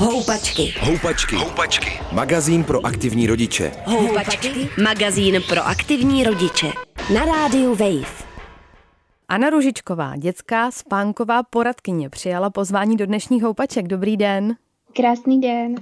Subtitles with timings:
[0.00, 0.74] Houpačky.
[0.80, 1.36] Houpačky.
[1.36, 2.00] Houpačky.
[2.12, 3.72] Magazín pro aktivní rodiče.
[3.84, 4.68] Houpačky.
[4.82, 6.72] Magazín pro aktivní rodiče.
[7.14, 8.24] Na rádiu Wave.
[9.28, 13.88] Anna Ružičková, dětská spánková poradkyně, přijala pozvání do dnešních houpaček.
[13.88, 14.56] Dobrý den.
[14.96, 15.74] Krásný den.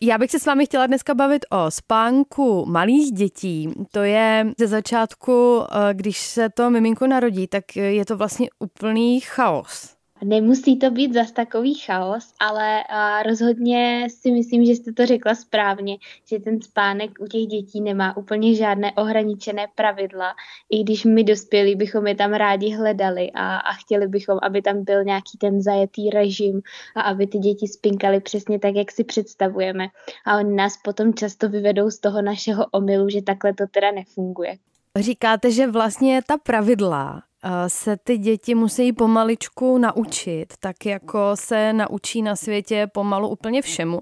[0.00, 3.70] Já bych se s vámi chtěla dneska bavit o spánku malých dětí.
[3.90, 9.20] To je ze začátku, eh, když se to miminko narodí, tak je to vlastně úplný
[9.20, 9.99] chaos.
[10.24, 12.84] Nemusí to být zas takový chaos, ale
[13.26, 15.96] rozhodně si myslím, že jste to řekla správně,
[16.28, 20.34] že ten spánek u těch dětí nemá úplně žádné ohraničené pravidla,
[20.70, 24.84] i když my dospělí bychom je tam rádi hledali a, a chtěli bychom, aby tam
[24.84, 26.60] byl nějaký ten zajetý režim
[26.96, 29.86] a aby ty děti spinkaly přesně tak, jak si představujeme.
[30.26, 34.56] A oni nás potom často vyvedou z toho našeho omylu, že takhle to teda nefunguje.
[34.98, 37.22] Říkáte, že vlastně ta pravidla
[37.68, 44.00] se ty děti musí pomaličku naučit, tak jako se naučí na světě pomalu úplně všemu.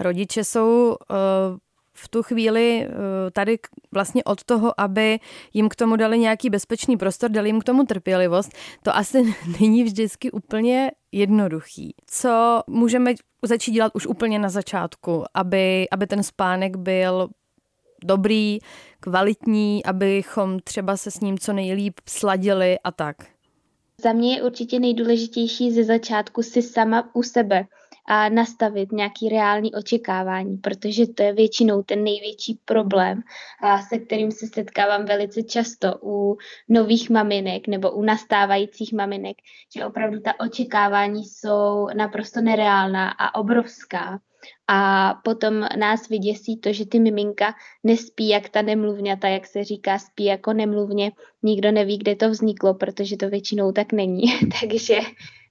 [0.00, 1.14] Rodiče jsou eh,
[1.94, 3.58] v tu chvíli eh, tady
[3.92, 5.20] vlastně od toho, aby
[5.54, 9.84] jim k tomu dali nějaký bezpečný prostor, dali jim k tomu trpělivost, to asi není
[9.84, 11.94] vždycky úplně jednoduchý.
[12.06, 17.28] Co můžeme začít dělat už úplně na začátku, aby, aby ten spánek byl
[18.04, 18.58] dobrý,
[19.00, 23.16] kvalitní, abychom třeba se s ním co nejlíp sladili a tak?
[24.02, 27.66] Za mě je určitě nejdůležitější ze začátku si sama u sebe
[28.08, 33.22] a nastavit nějaký reální očekávání, protože to je většinou ten největší problém,
[33.62, 36.36] a se kterým se setkávám velice často u
[36.68, 39.36] nových maminek nebo u nastávajících maminek,
[39.76, 44.20] že opravdu ta očekávání jsou naprosto nereálná a obrovská
[44.68, 49.98] a potom nás vyděsí to, že ty miminka nespí jak ta nemluvňata, jak se říká,
[49.98, 51.12] spí jako nemluvně.
[51.42, 54.22] Nikdo neví, kde to vzniklo, protože to většinou tak není.
[54.60, 54.98] Takže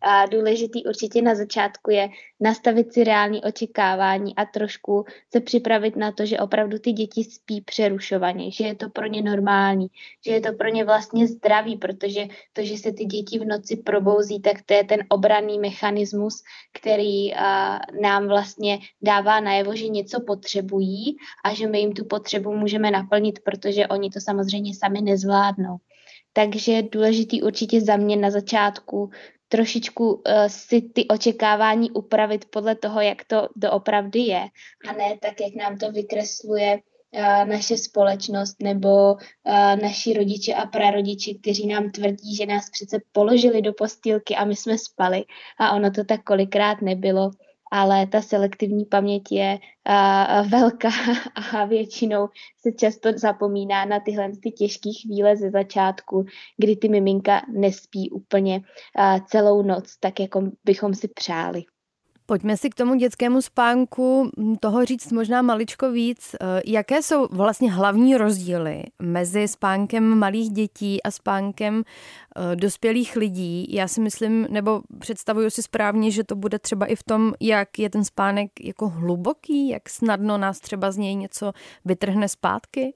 [0.02, 2.10] a důležitý určitě na začátku je
[2.40, 7.62] nastavit si reální očekávání a trošku se připravit na to, že opravdu ty děti spí
[7.62, 9.88] přerušovaně, že je to pro ně normální,
[10.26, 13.76] že je to pro ně vlastně zdravý, protože to, že se ty děti v noci
[13.76, 16.44] probouzí, tak to je ten obranný mechanismus,
[16.74, 22.54] který a, nám vlastně dává najevo, že něco potřebují a že my jim tu potřebu
[22.54, 25.78] můžeme naplnit, protože oni to samozřejmě sami nezvládnou.
[26.34, 29.10] Takže důležitý určitě za mě na začátku
[29.48, 34.48] trošičku uh, si ty očekávání upravit podle toho, jak to doopravdy je.
[34.90, 39.20] A ne tak, jak nám to vykresluje uh, naše společnost nebo uh,
[39.82, 44.56] naši rodiče a prarodiči, kteří nám tvrdí, že nás přece položili do postýlky a my
[44.56, 45.26] jsme spali.
[45.60, 47.32] A ono to tak kolikrát nebylo
[47.72, 50.90] ale ta selektivní paměť je uh, velká
[51.54, 52.30] a většinou
[52.62, 56.26] se často zapomíná na tyhle ty těžké chvíle ze začátku,
[56.58, 61.64] kdy ty miminka nespí úplně uh, celou noc, tak jako bychom si přáli.
[62.30, 66.36] Pojďme si k tomu dětskému spánku toho říct možná maličko víc.
[66.42, 73.74] Eh, jaké jsou vlastně hlavní rozdíly mezi spánkem malých dětí a spánkem eh, dospělých lidí?
[73.74, 77.80] Já si myslím, nebo představuju si správně, že to bude třeba i v tom, jak
[77.80, 81.54] je ten spánek jako hluboký, jak snadno nás třeba z něj něco
[81.86, 82.94] vytrhne zpátky?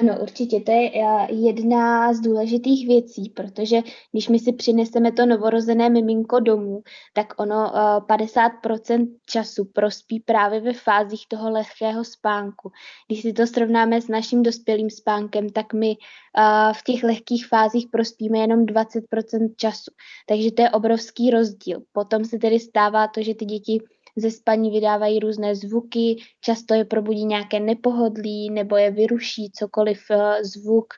[0.00, 3.80] Ano, určitě, to je eh, jedna z důležitých věcí, protože
[4.12, 6.82] když my si přineseme to novorozené miminko domů,
[7.12, 12.70] tak ono 50% eh, času prospí právě ve fázích toho lehkého spánku.
[13.06, 17.86] Když si to srovnáme s naším dospělým spánkem, tak my eh, v těch lehkých fázích
[17.92, 19.90] prospíme jenom 20% času.
[20.28, 21.82] Takže to je obrovský rozdíl.
[21.92, 23.80] Potom se tedy stává to, že ty děti
[24.16, 30.44] ze spaní vydávají různé zvuky, často je probudí nějaké nepohodlí nebo je vyruší cokoliv eh,
[30.44, 30.94] zvuk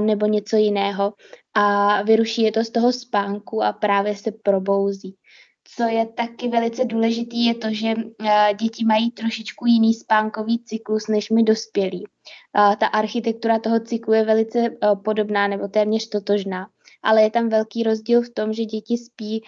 [0.00, 1.14] nebo něco jiného
[1.54, 5.16] a vyruší je to z toho spánku a právě se probouzí.
[5.76, 11.08] Co je taky velice důležitý, je to, že eh, děti mají trošičku jiný spánkový cyklus
[11.08, 12.04] než my dospělí.
[12.80, 16.66] Ta architektura toho cyklu je velice eh, podobná nebo téměř totožná
[17.02, 19.42] ale je tam velký rozdíl v tom, že děti spí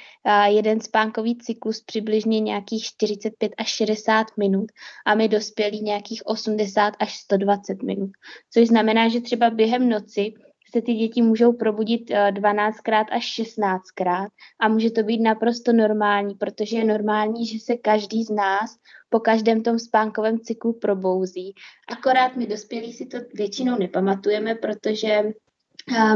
[0.48, 4.66] jeden spánkový cyklus přibližně nějakých 45 až 60 minut
[5.06, 8.10] a my dospělí nějakých 80 až 120 minut.
[8.52, 10.34] Což znamená, že třeba během noci
[10.74, 14.26] se ty děti můžou probudit 12krát až 16krát
[14.60, 18.76] a může to být naprosto normální, protože je normální, že se každý z nás
[19.08, 21.54] po každém tom spánkovém cyklu probouzí.
[21.88, 25.22] Akorát my dospělí si to většinou nepamatujeme, protože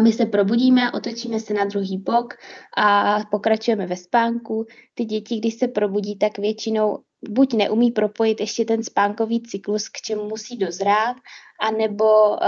[0.03, 2.35] my se probudíme, otočíme se na druhý bok
[2.77, 4.67] a pokračujeme ve spánku.
[4.95, 6.99] Ty děti, když se probudí, tak většinou
[7.29, 11.17] buď neumí propojit ještě ten spánkový cyklus, k čemu musí dozrát,
[11.61, 12.39] anebo uh,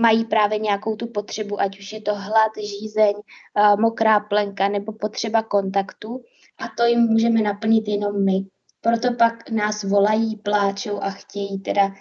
[0.00, 4.92] mají právě nějakou tu potřebu, ať už je to hlad, žízeň, uh, mokrá plenka nebo
[4.92, 6.20] potřeba kontaktu
[6.58, 8.40] a to jim můžeme naplnit jenom my.
[8.80, 11.92] Proto pak nás volají, pláčou a chtějí teda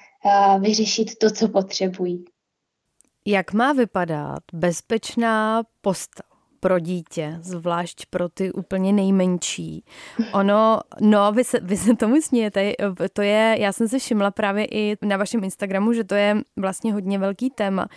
[0.59, 2.25] vyřešit to, co potřebují.
[3.25, 6.29] Jak má vypadat bezpečná postel
[6.59, 9.83] pro dítě, zvlášť pro ty úplně nejmenší.
[10.33, 12.73] Ono, no, vy se, vy se tomu smějete,
[13.13, 16.93] to je, já jsem si všimla právě i na vašem Instagramu, že to je vlastně
[16.93, 17.87] hodně velký téma,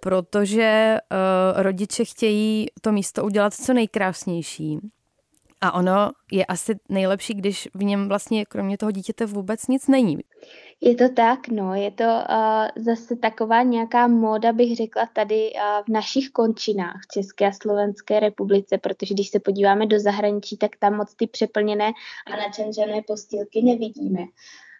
[0.00, 4.78] protože uh, rodiče chtějí to místo udělat co nejkrásnější.
[5.60, 10.18] A ono je asi nejlepší, když v něm vlastně kromě toho dítěte vůbec nic není.
[10.86, 15.84] Je to tak, no, je to uh, zase taková nějaká móda, bych řekla, tady uh,
[15.84, 20.76] v našich končinách v České a Slovenské republice, protože když se podíváme do zahraničí, tak
[20.76, 21.92] tam moc ty přeplněné
[22.26, 24.20] a načanžané postýlky nevidíme.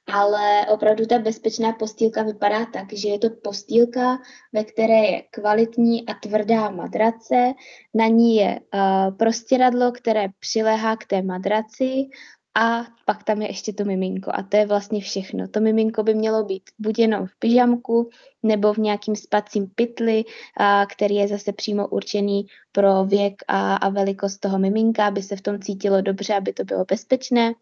[0.06, 4.18] Ale opravdu ta bezpečná postýlka vypadá tak, že je to postýlka,
[4.52, 7.52] ve které je kvalitní a tvrdá madrace,
[7.94, 12.08] na ní je uh, prostěradlo, které přilehá k té madraci
[12.54, 15.48] a pak tam je ještě to miminko a to je vlastně všechno.
[15.48, 18.10] To miminko by mělo být buď jenom v pyžamku
[18.42, 20.24] nebo v nějakým spacím pytli,
[20.56, 25.36] a, který je zase přímo určený pro věk a, a velikost toho miminka, aby se
[25.36, 27.54] v tom cítilo dobře, aby to bylo bezpečné.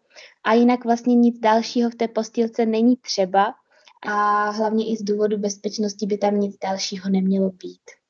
[0.43, 3.53] A jinak vlastně nic dalšího v té postýlce není třeba
[4.07, 8.02] a hlavně i z důvodu bezpečnosti by tam nic dalšího nemělo být.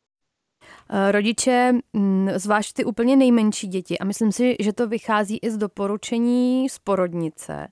[0.90, 5.52] Eh, rodiče, mm, zvlášť ty úplně nejmenší děti, a myslím si, že to vychází i
[5.52, 7.68] z doporučení z porodnice,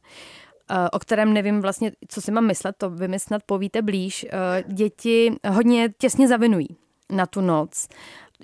[0.72, 4.26] eh, o kterém nevím vlastně, co si mám myslet, to vy mi snad povíte blíž.
[4.30, 6.68] Eh, děti hodně těsně zavinují
[7.10, 7.88] na tu noc.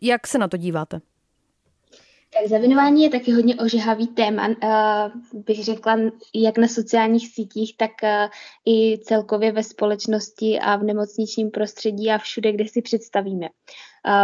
[0.01, 0.99] Jak se na to díváte?
[2.33, 4.49] Tak zavinování je taky hodně ožehavý téma,
[5.33, 5.97] bych řekla,
[6.35, 7.91] jak na sociálních sítích, tak
[8.65, 13.47] i celkově ve společnosti a v nemocničním prostředí a všude, kde si představíme.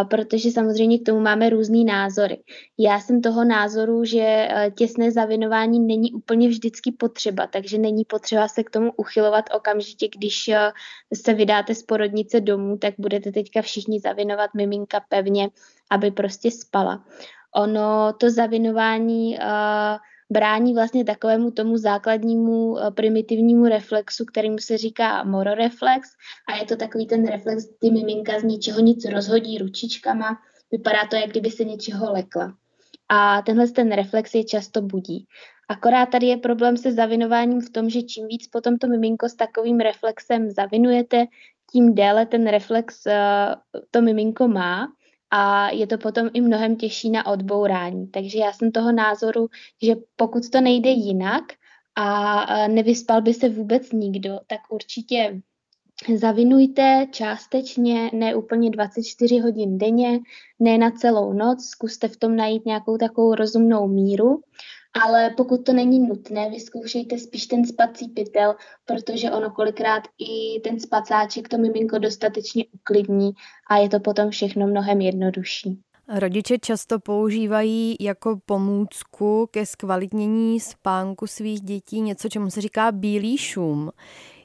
[0.10, 2.44] Protože samozřejmě k tomu máme různý názory.
[2.80, 4.48] Já jsem toho názoru, že
[4.78, 10.50] těsné zavinování není úplně vždycky potřeba, takže není potřeba se k tomu uchylovat okamžitě, když
[11.14, 15.50] se vydáte z porodnice domů, tak budete teďka všichni zavinovat miminka pevně,
[15.92, 17.04] aby prostě spala
[17.56, 19.98] ono to zavinování uh,
[20.34, 26.10] brání vlastně takovému tomu základnímu uh, primitivnímu reflexu, kterýmu se říká mororeflex
[26.48, 30.38] a je to takový ten reflex, kdy miminka z ničeho nic rozhodí ručičkama,
[30.72, 32.54] vypadá to, jak kdyby se něčeho lekla.
[33.10, 35.26] A tenhle ten reflex je často budí.
[35.70, 39.36] Akorát tady je problém se zavinováním v tom, že čím víc potom to miminko s
[39.36, 41.26] takovým reflexem zavinujete,
[41.72, 44.88] tím déle ten reflex uh, to miminko má
[45.36, 48.08] a je to potom i mnohem těžší na odbourání.
[48.08, 49.48] Takže já jsem toho názoru,
[49.84, 51.44] že pokud to nejde jinak
[51.96, 55.42] a nevyspal by se vůbec nikdo, tak určitě
[56.16, 60.20] zavinujte částečně, ne úplně 24 hodin denně,
[60.60, 64.42] ne na celou noc, zkuste v tom najít nějakou takovou rozumnou míru
[65.04, 68.56] ale pokud to není nutné, vyzkoušejte spíš ten spací pytel,
[68.86, 73.32] protože ono kolikrát i ten spacáček to miminko dostatečně uklidní
[73.70, 75.80] a je to potom všechno mnohem jednodušší.
[76.08, 83.38] Rodiče často používají jako pomůcku ke zkvalitnění spánku svých dětí něco, čemu se říká bílý
[83.38, 83.92] šum.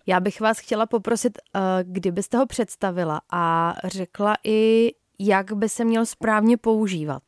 [0.07, 5.85] Já bych vás chtěla poprosit, eh, kdybyste ho představila a řekla i, jak by se
[5.85, 7.23] měl správně používat.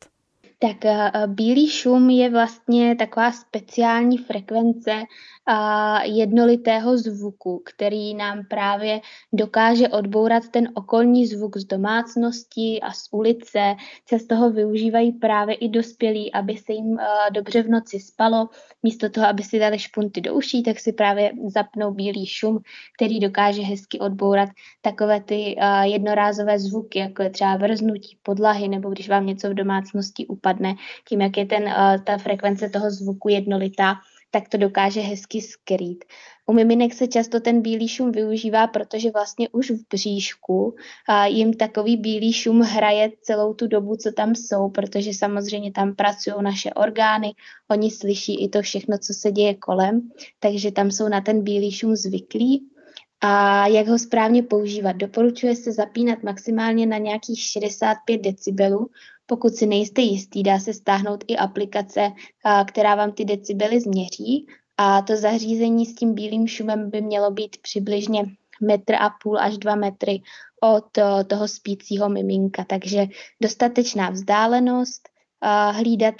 [0.61, 5.03] Tak eh, bílý šum je vlastně taková speciální frekvence
[6.03, 9.01] jednolitého zvuku, který nám právě
[9.33, 13.75] dokáže odbourat ten okolní zvuk z domácnosti a z ulice.
[14.05, 16.99] Často ho využívají právě i dospělí, aby se jim
[17.33, 18.49] dobře v noci spalo.
[18.83, 22.59] Místo toho, aby si dali špunty do uší, tak si právě zapnou bílý šum,
[22.95, 24.49] který dokáže hezky odbourat
[24.81, 30.27] takové ty jednorázové zvuky, jako je třeba vrznutí podlahy, nebo když vám něco v domácnosti
[30.27, 30.75] upadne,
[31.09, 33.93] tím, jak je ten, ta frekvence toho zvuku jednolitá,
[34.31, 36.05] tak to dokáže hezky skrýt.
[36.45, 40.75] U miminek se často ten bílý šum využívá, protože vlastně už v bříšku
[41.09, 45.95] a jim takový bílý šum hraje celou tu dobu, co tam jsou, protože samozřejmě tam
[45.95, 47.33] pracují naše orgány,
[47.71, 50.09] oni slyší i to všechno, co se děje kolem,
[50.39, 52.67] takže tam jsou na ten bílý šum zvyklí.
[53.23, 54.91] A jak ho správně používat?
[54.91, 58.89] Doporučuje se zapínat maximálně na nějakých 65 decibelů,
[59.31, 62.11] pokud si nejste jistý, dá se stáhnout i aplikace,
[62.67, 64.47] která vám ty decibely změří
[64.77, 68.23] a to zařízení s tím bílým šumem by mělo být přibližně
[68.61, 70.21] metr a půl až dva metry
[70.61, 70.85] od
[71.27, 72.63] toho spícího miminka.
[72.63, 73.05] Takže
[73.41, 75.09] dostatečná vzdálenost,
[75.71, 76.15] hlídat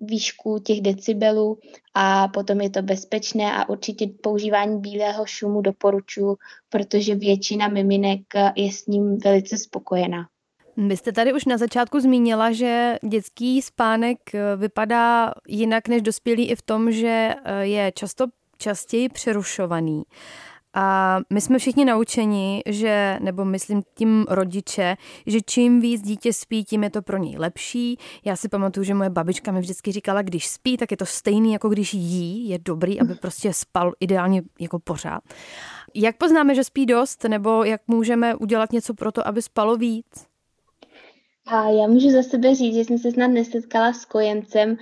[0.00, 1.58] výšku těch decibelů
[1.94, 6.36] a potom je to bezpečné a určitě používání bílého šumu doporučuji,
[6.68, 8.20] protože většina miminek
[8.56, 10.28] je s ním velice spokojená.
[10.76, 16.50] Vy jste tady už na začátku zmínila, že dětský spánek eh, vypadá jinak než dospělý
[16.50, 18.26] i v tom, že eh, je často
[18.58, 20.02] častěji přerušovaný.
[20.74, 26.64] A my jsme všichni naučeni, že, nebo myslím tím rodiče, že čím víc dítě spí,
[26.64, 27.98] tím je to pro něj lepší.
[28.24, 31.52] Já si pamatuju, že moje babička mi vždycky říkala, když spí, tak je to stejný,
[31.52, 32.48] jako když jí.
[32.48, 35.22] Je dobrý, aby prostě spal ideálně jako pořád.
[35.94, 40.31] Jak poznáme, že spí dost, nebo jak můžeme udělat něco pro to, aby spalo víc?
[41.46, 44.76] A já můžu za sebe říct, že jsem se snad nesetkala s kojencem,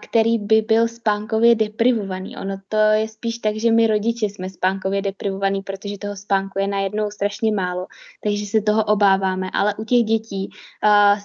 [0.00, 2.36] který by byl spánkově deprivovaný.
[2.36, 6.66] Ono to je spíš tak, že my rodiče jsme spánkově deprivovaný, protože toho spánku je
[6.66, 7.86] najednou strašně málo,
[8.24, 9.50] takže se toho obáváme.
[9.52, 10.50] Ale u těch dětí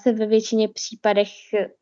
[0.04, 1.30] se ve většině případech,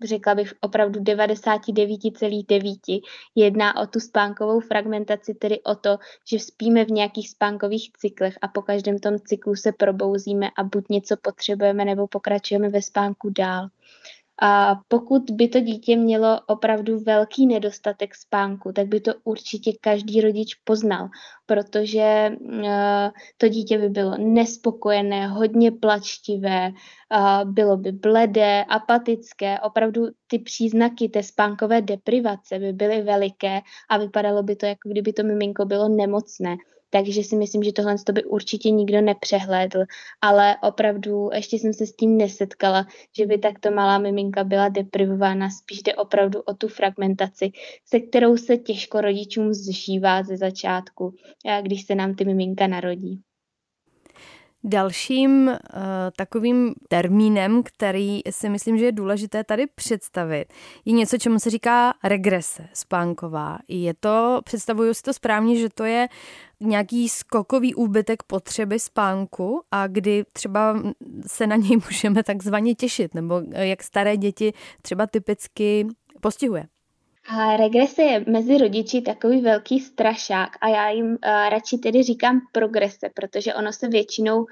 [0.04, 3.02] řekla bych opravdu 99,9,
[3.36, 5.98] jedná o tu spánkovou fragmentaci, tedy o to,
[6.32, 10.90] že spíme v nějakých spánkových cyklech a po každém tom cyklu se probouzíme a buď
[10.90, 13.70] něco potřebujeme nebo pokračujeme ve spánku dál.
[14.42, 20.22] A pokud by to dítě mělo opravdu velký nedostatek spánku, tak by to určitě každý
[20.22, 21.10] rodič poznal,
[21.46, 26.72] protože uh, to dítě by bylo nespokojené, hodně plačtivé,
[27.44, 34.44] bylo by bledé, apatické, opravdu ty příznaky té spánkové deprivace by byly veliké a vypadalo
[34.44, 36.58] by to, jako kdyby to miminko bylo nemocné
[36.90, 39.80] takže si myslím, že tohle by určitě nikdo nepřehlédl,
[40.22, 42.86] ale opravdu ještě jsem se s tím nesetkala,
[43.18, 47.52] že by takto malá miminka byla deprivována, spíš jde opravdu o tu fragmentaci,
[47.86, 51.16] se kterou se těžko rodičům zžívá ze začátku,
[51.62, 53.22] když se nám ty miminka narodí.
[54.64, 55.56] Dalším uh,
[56.18, 60.46] takovým termínem, který si myslím, že je důležité tady představit,
[60.86, 63.58] je něco, čemu se říká regrese spánková.
[63.68, 66.08] Je to, představuju si to správně, že to je
[66.60, 70.82] nějaký skokový úbytek potřeby spánku a kdy třeba
[71.28, 75.88] se na něj můžeme takzvaně těšit, nebo jak staré děti třeba typicky
[76.22, 76.68] postihuje.
[77.38, 81.18] A regrese je mezi rodiči takový velký strašák a já jim uh,
[81.50, 84.48] radši tedy říkám progrese, protože ono se většinou uh,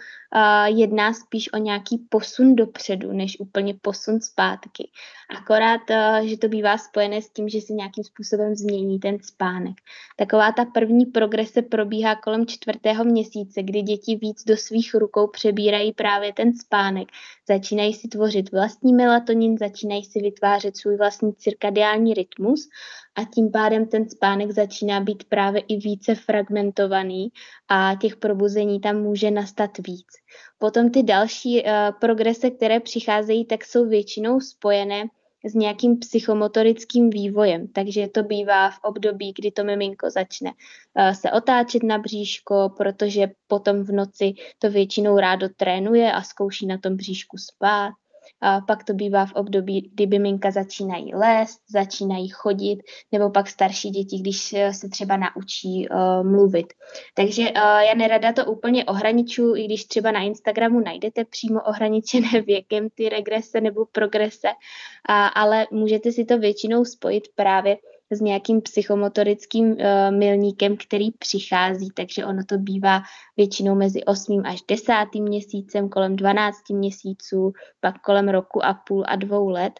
[0.66, 4.90] jedná spíš o nějaký posun dopředu, než úplně posun zpátky.
[5.30, 9.74] Akorát, uh, že to bývá spojené s tím, že se nějakým způsobem změní ten spánek.
[10.16, 15.94] Taková ta první progrese probíhá kolem čtvrtého měsíce, kdy děti víc do svých rukou přebírají
[15.94, 17.08] právě ten spánek.
[17.48, 22.70] Začínají si tvořit vlastní melatonin, začínají si vytvářet svůj vlastní cirkadiální rytmus
[23.18, 27.30] a tím pádem ten spánek začíná být právě i více fragmentovaný
[27.70, 30.08] a těch probuzení tam může nastat víc.
[30.58, 31.70] Potom ty další uh,
[32.00, 35.06] progrese, které přicházejí, tak jsou většinou spojené
[35.46, 37.68] s nějakým psychomotorickým vývojem.
[37.68, 43.28] Takže to bývá v období, kdy to miminko začne uh, se otáčet na bříško, protože
[43.48, 47.94] potom v noci to většinou rádo trénuje a zkouší na tom bříšku spát.
[48.42, 52.78] A pak to bývá v období, kdy miminka začínají lézt, začínají chodit,
[53.12, 56.74] nebo pak starší děti, když se třeba naučí uh, mluvit.
[57.14, 62.42] Takže uh, já nerada to úplně ohraničuji, i když třeba na Instagramu najdete přímo ohraničené
[62.46, 67.78] věkem ty regrese nebo progrese, uh, ale můžete si to většinou spojit právě
[68.12, 69.78] s nějakým psychomotorickým uh,
[70.10, 73.02] milníkem, který přichází, takže ono to bývá
[73.38, 74.44] většinou mezi 8.
[74.46, 74.94] až 10.
[75.20, 79.74] měsícem, kolem 12 měsíců, pak kolem roku a půl a dvou let,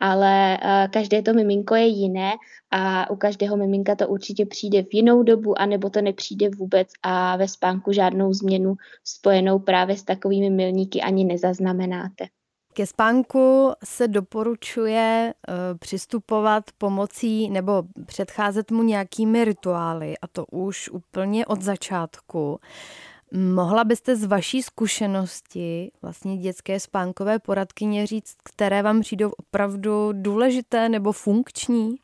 [0.00, 2.32] ale uh, každé to miminko je jiné
[2.70, 7.36] a u každého miminka to určitě přijde v jinou dobu, anebo to nepřijde vůbec a
[7.36, 8.74] ve spánku žádnou změnu
[9.04, 12.24] spojenou právě s takovými milníky ani nezaznamenáte.
[12.74, 20.88] Ke spánku se doporučuje uh, přistupovat pomocí nebo předcházet mu nějakými rituály, a to už
[20.88, 22.60] úplně od začátku.
[23.32, 30.88] Mohla byste z vaší zkušenosti vlastně dětské spánkové poradkyně říct, které vám přijdou opravdu důležité
[30.88, 31.96] nebo funkční?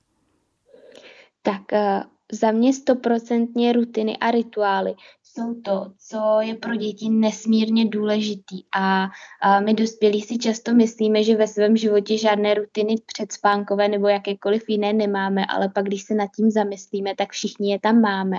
[1.42, 4.94] Tak uh, za mě stoprocentně rutiny a rituály
[5.30, 8.64] jsou to, co je pro děti nesmírně důležitý.
[8.76, 9.08] A,
[9.42, 14.68] a my dospělí si často myslíme, že ve svém životě žádné rutiny předspánkové nebo jakékoliv
[14.68, 18.36] jiné nemáme, ale pak když se nad tím zamyslíme, tak všichni je tam máme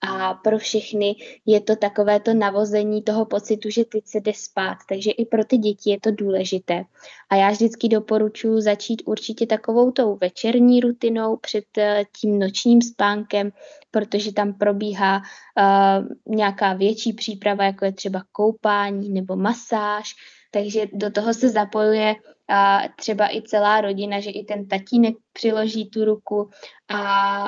[0.00, 1.16] a pro všechny
[1.46, 5.44] je to takové to navození toho pocitu, že teď se jde spát, takže i pro
[5.44, 6.84] ty děti je to důležité.
[7.30, 13.50] A já vždycky doporučuji začít určitě takovou tou večerní rutinou před eh, tím nočním spánkem,
[13.90, 20.14] protože tam probíhá uh, nějaká větší příprava, jako je třeba koupání nebo masáž,
[20.50, 22.14] takže do toho se zapojuje
[22.50, 26.50] a třeba i celá rodina, že i ten tatínek přiloží tu ruku
[26.88, 26.98] a,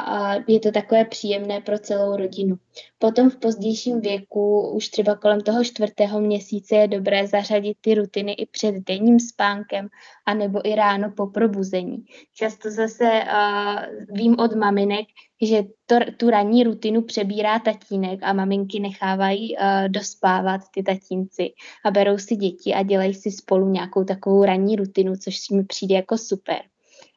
[0.01, 2.57] a je to takové příjemné pro celou rodinu.
[2.99, 8.33] Potom v pozdějším věku, už třeba kolem toho čtvrtého měsíce, je dobré zařadit ty rutiny
[8.33, 9.89] i před denním spánkem,
[10.27, 12.05] anebo i ráno po probuzení.
[12.35, 15.07] Často zase uh, vím od maminek,
[15.43, 21.53] že to, tu ranní rutinu přebírá tatínek a maminky nechávají uh, dospávat ty tatínci
[21.85, 25.95] a berou si děti a dělají si spolu nějakou takovou ranní rutinu, což mi přijde
[25.95, 26.61] jako super.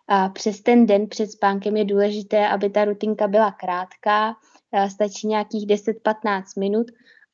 [0.08, 5.28] A přes ten den před spánkem je důležité, aby ta rutinka byla krátká, uh, stačí
[5.28, 6.88] nějakých 10-15 minut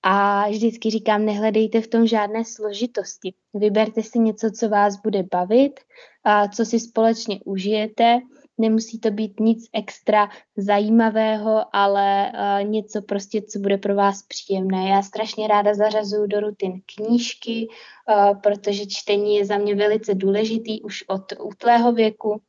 [0.03, 3.33] a vždycky říkám, nehledejte v tom žádné složitosti.
[3.53, 5.79] Vyberte si něco, co vás bude bavit,
[6.23, 8.19] a co si společně užijete.
[8.61, 14.89] Nemusí to být nic extra zajímavého, ale uh, něco prostě, co bude pro vás příjemné.
[14.89, 20.81] Já strašně ráda zařazuju do rutin knížky, uh, protože čtení je za mě velice důležitý
[20.81, 22.41] už od útlého věku.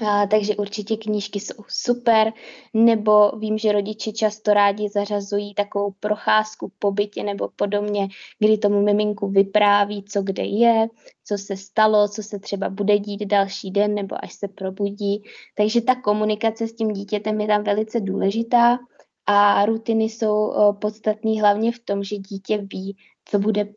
[0.00, 2.32] A, takže určitě knížky jsou super,
[2.74, 8.08] nebo vím, že rodiče často rádi zařazují takovou procházku po bytě nebo podobně,
[8.38, 10.86] kdy tomu miminku vypráví, co kde je,
[11.24, 15.22] co se stalo, co se třeba bude dít další den nebo až se probudí.
[15.54, 18.78] Takže ta komunikace s tím dítětem je tam velice důležitá
[19.26, 23.68] a rutiny jsou podstatné hlavně v tom, že dítě ví, co bude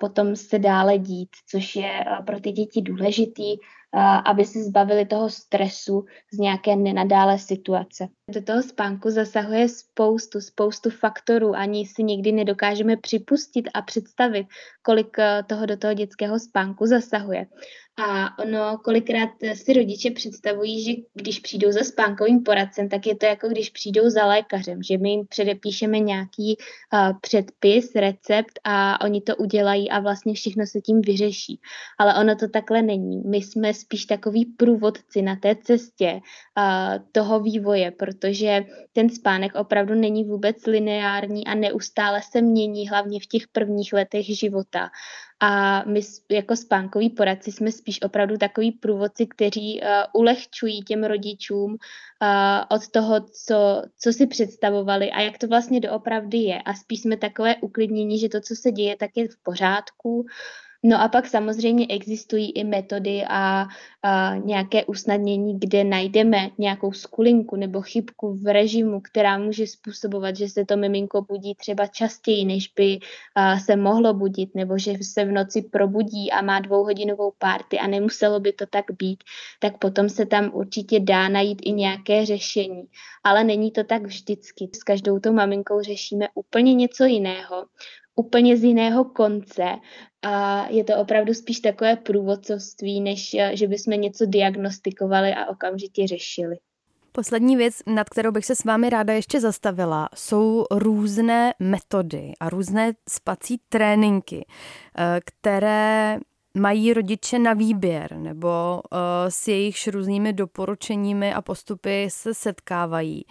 [0.00, 3.56] potom se dále dít, což je pro ty děti důležitý,
[4.02, 8.08] aby se zbavili toho stresu z nějaké nenadále situace.
[8.30, 14.46] Do toho spánku zasahuje spoustu, spoustu faktorů, ani si nikdy nedokážeme připustit a představit,
[14.82, 17.46] kolik eh, toho do toho dětského spánku zasahuje.
[17.96, 23.26] A ono kolikrát si rodiče představují, že když přijdou za spánkovým poradcem, tak je to
[23.26, 29.20] jako když přijdou za lékařem, že my jim předepíšeme nějaký uh, předpis, recept a oni
[29.20, 31.60] to udělají a vlastně všechno se tím vyřeší.
[31.98, 33.22] Ale ono to takhle není.
[33.26, 36.20] My jsme spíš takový průvodci na té cestě
[36.58, 43.20] uh, toho vývoje, protože ten spánek opravdu není vůbec lineární a neustále se mění, hlavně
[43.20, 44.90] v těch prvních letech života.
[45.40, 46.00] A my
[46.30, 49.88] jako spánkoví poradci jsme spíš opravdu takový průvodci, kteří uh,
[50.20, 51.78] ulehčují těm rodičům uh,
[52.68, 56.62] od toho, co, co si představovali a jak to vlastně doopravdy je.
[56.62, 60.26] A spíš jsme takové uklidnění, že to, co se děje, tak je v pořádku.
[60.86, 63.66] No a pak samozřejmě existují i metody a,
[64.02, 70.48] a nějaké usnadnění, kde najdeme nějakou skulinku nebo chybku v režimu, která může způsobovat, že
[70.48, 72.98] se to miminko budí třeba častěji, než by
[73.34, 77.86] a, se mohlo budit, nebo že se v noci probudí a má dvouhodinovou párty a
[77.86, 79.24] nemuselo by to tak být,
[79.60, 82.84] tak potom se tam určitě dá najít i nějaké řešení.
[83.24, 84.70] Ale není to tak vždycky.
[84.74, 87.66] S každou tou maminkou řešíme úplně něco jiného
[88.16, 89.64] úplně z jiného konce
[90.22, 96.06] a je to opravdu spíš takové průvodcovství, než eh, že bychom něco diagnostikovali a okamžitě
[96.06, 96.56] řešili.
[97.12, 102.50] Poslední věc, nad kterou bych se s vámi ráda ještě zastavila, jsou různé metody a
[102.50, 104.46] různé spací tréninky,
[104.98, 106.18] eh, které
[106.54, 113.24] mají rodiče na výběr nebo uh, s jejich různými doporučeními a postupy se setkávají.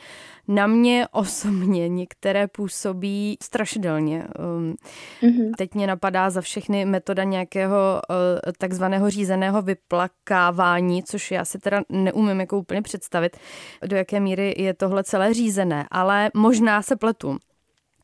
[0.48, 4.28] Na mě osobně některé působí strašidelně.
[4.58, 4.76] Um,
[5.22, 5.52] mm-hmm.
[5.58, 8.16] Teď mě napadá za všechny metoda nějakého uh,
[8.58, 13.38] takzvaného řízeného vyplakávání, což já si teda neumím jako úplně představit,
[13.86, 17.38] do jaké míry je tohle celé řízené, ale možná se pletu.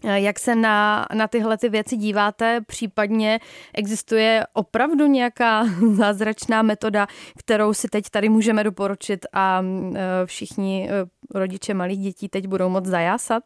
[0.03, 2.61] Eh, jak se na, na tyhle ty věci díváte?
[2.61, 3.39] Případně
[3.73, 7.07] existuje opravdu nějaká zázračná metoda,
[7.37, 12.69] kterou si teď tady můžeme doporučit a eh, všichni eh, rodiče malých dětí teď budou
[12.69, 13.43] moc zajásat?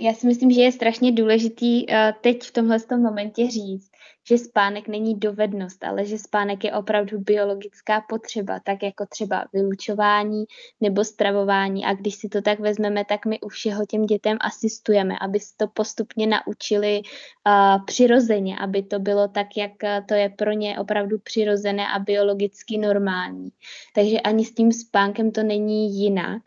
[0.00, 1.86] Já si myslím, že je strašně důležitý
[2.20, 3.90] teď v tomhle momentě říct,
[4.28, 10.44] že spánek není dovednost, ale že spánek je opravdu biologická potřeba, tak jako třeba vylučování
[10.80, 11.84] nebo stravování.
[11.84, 15.56] A když si to tak vezmeme, tak my u všeho těm dětem asistujeme, aby se
[15.56, 19.72] to postupně naučili uh, přirozeně, aby to bylo tak, jak
[20.08, 23.48] to je pro ně opravdu přirozené a biologicky normální.
[23.94, 26.42] Takže ani s tím spánkem to není jinak.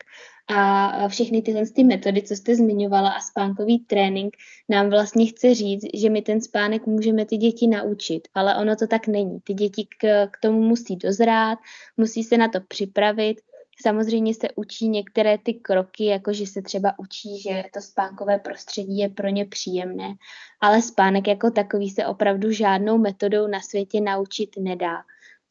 [0.48, 4.36] A všechny tyhle ty metody, co jste zmiňovala a spánkový trénink
[4.68, 8.86] nám vlastně chce říct, že my ten spánek můžeme ty děti naučit, ale ono to
[8.86, 9.40] tak není.
[9.40, 11.58] Ty děti k, k tomu musí dozrát,
[11.96, 13.40] musí se na to připravit.
[13.82, 18.98] Samozřejmě se učí některé ty kroky, jako že se třeba učí, že to spánkové prostředí
[18.98, 20.14] je pro ně příjemné,
[20.60, 25.02] ale spánek jako takový se opravdu žádnou metodou na světě naučit nedá.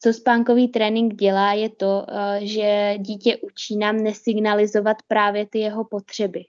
[0.04, 5.86] Co spánkový trénink dělá, je to, eh, že dítě učí nám nesignalizovat právě ty jeho
[5.86, 6.44] potřeby.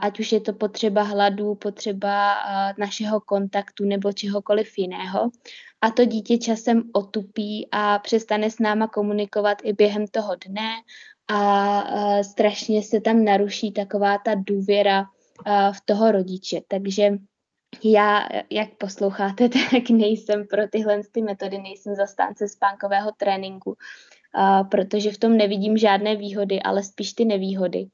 [0.00, 5.30] Ať už je to potřeba hladu, potřeba eh, našeho kontaktu nebo čehokoliv jiného.
[5.80, 10.70] A to dítě časem otupí a přestane s náma komunikovat i během toho dne
[11.28, 15.04] a eh, strašně se tam naruší taková ta důvěra
[15.72, 16.60] v toho rodiče.
[16.68, 17.10] Takže
[17.84, 23.76] já, jak posloucháte, tak nejsem pro tyhle ty metody, nejsem zastánce spánkového tréninku,
[24.70, 27.86] protože v tom nevidím žádné výhody, ale spíš ty nevýhody.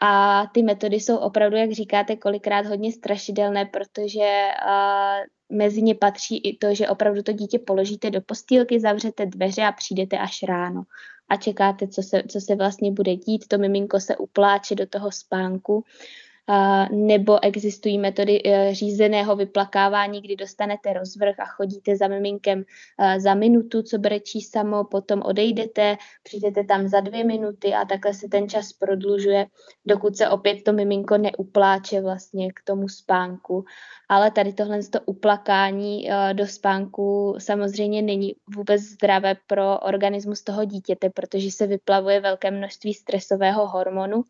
[0.00, 6.38] A ty metody jsou opravdu, jak říkáte, kolikrát hodně strašidelné, protože uh, mezi ně patří
[6.38, 10.82] i to, že opravdu to dítě položíte do postýlky, zavřete dveře a přijdete až ráno
[11.28, 13.48] a čekáte, co se, co se vlastně bude dít.
[13.48, 15.84] To miminko se upláče do toho spánku
[16.90, 22.64] nebo existují metody e, řízeného vyplakávání, kdy dostanete rozvrh a chodíte za miminkem
[22.98, 28.14] e, za minutu, co brečí samo, potom odejdete, přijdete tam za dvě minuty a takhle
[28.14, 29.46] se ten čas prodlužuje,
[29.86, 33.64] dokud se opět to miminko neupláče vlastně k tomu spánku.
[34.08, 40.64] Ale tady tohle to uplakání e, do spánku samozřejmě není vůbec zdravé pro organismus toho
[40.64, 44.24] dítěte, protože se vyplavuje velké množství stresového hormonu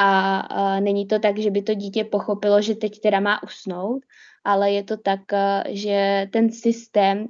[0.00, 4.02] a, a není to tak, že by to dítě pochopilo, že teď teda má usnout,
[4.44, 5.20] ale je to tak,
[5.68, 7.26] že ten systém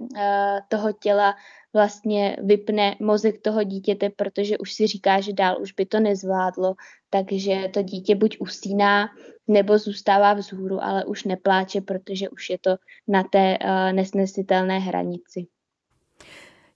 [0.69, 1.35] toho těla
[1.73, 6.75] vlastně vypne mozek toho dítěte, protože už si říká, že dál už by to nezvládlo,
[7.11, 9.09] takže to dítě buď usíná,
[9.49, 12.77] nebo zůstává vzhůru, ale už nepláče, protože už je to
[13.09, 13.59] na té
[13.93, 15.47] nesnesitelné hranici.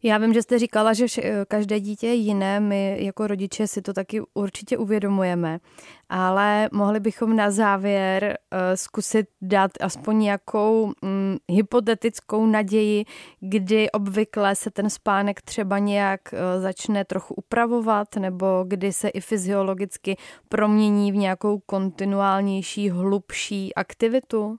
[0.07, 3.83] Já vím, že jste říkala, že vše, každé dítě je jiné, my jako rodiče si
[3.83, 5.59] to taky určitě uvědomujeme,
[6.09, 13.05] ale mohli bychom na závěr uh, zkusit dát aspoň nějakou um, hypotetickou naději,
[13.41, 19.21] kdy obvykle se ten spánek třeba nějak uh, začne trochu upravovat, nebo kdy se i
[19.21, 20.17] fyziologicky
[20.49, 24.59] promění v nějakou kontinuálnější, hlubší aktivitu?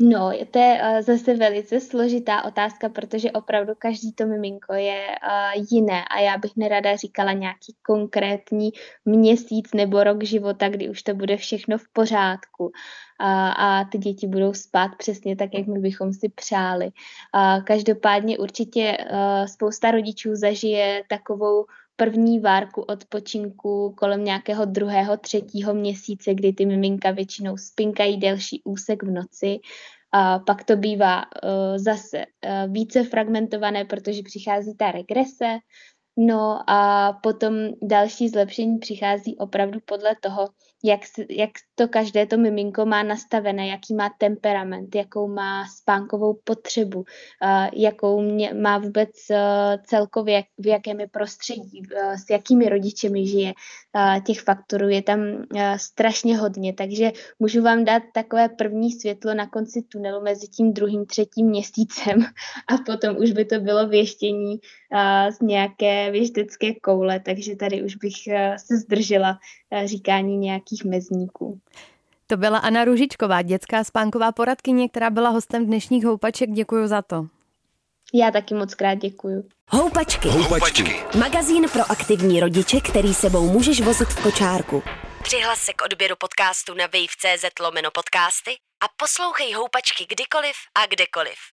[0.00, 5.64] No, to je uh, zase velice složitá otázka, protože opravdu každý to miminko je uh,
[5.70, 8.70] jiné a já bych nerada říkala nějaký konkrétní
[9.04, 12.72] měsíc nebo rok života, kdy už to bude všechno v pořádku
[13.20, 16.90] a, a ty děti budou spát přesně tak, jak my bychom si přáli.
[17.32, 21.64] A každopádně určitě uh, spousta rodičů zažije takovou
[22.04, 29.02] první várku odpočinku kolem nějakého druhého, třetího měsíce, kdy ty miminka většinou spinkají delší úsek
[29.02, 29.58] v noci.
[30.12, 35.58] A pak to bývá uh, zase uh, více fragmentované, protože přichází ta regrese,
[36.16, 40.48] No a potom další zlepšení přichází opravdu podle toho,
[40.84, 47.04] jak, jak to každé to miminko má nastavené, jaký má temperament, jakou má spánkovou potřebu,
[47.74, 49.36] jakou mě, má vůbec uh,
[49.86, 53.52] celkově, v jakém je prostředí, uh, s jakými rodičemi žije.
[54.26, 59.46] Těch faktorů je tam uh, strašně hodně, takže můžu vám dát takové první světlo na
[59.46, 62.18] konci tunelu mezi tím druhým, třetím měsícem
[62.68, 64.60] a potom už by to bylo věštění
[65.30, 69.38] z nějaké věždecké koule, takže tady už bych uh, se zdržela
[69.70, 71.60] uh, říkání nějakých mezníků.
[72.26, 76.50] To byla Anna Ružičková, dětská spánková poradkyně, která byla hostem dnešních houpaček.
[76.50, 77.26] Děkuji za to.
[78.14, 79.48] Já taky moc krát děkuju.
[79.68, 80.28] Houpačky.
[80.28, 80.82] Houpačky.
[81.18, 84.82] Magazín pro aktivní rodiče, který sebou můžeš vozit v kočárku.
[85.22, 88.50] Přihlas se k odběru podcastu na wave.cz lomeno podcasty
[88.84, 91.52] a poslouchej Houpačky kdykoliv a kdekoliv.